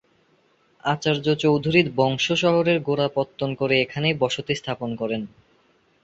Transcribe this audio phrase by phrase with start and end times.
[0.83, 5.21] আচার্য চৌধুরী বংশ শহরের গোড়াপত্তন করে এখানেই বসতি স্থাপন করেন।